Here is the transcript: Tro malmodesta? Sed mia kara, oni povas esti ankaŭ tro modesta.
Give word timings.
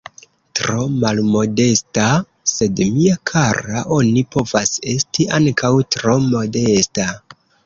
Tro 0.59 0.85
malmodesta? 1.01 2.05
Sed 2.53 2.81
mia 2.95 3.19
kara, 3.33 3.85
oni 3.99 4.25
povas 4.37 4.73
esti 4.95 5.29
ankaŭ 5.39 5.73
tro 5.99 6.19
modesta. 6.35 7.09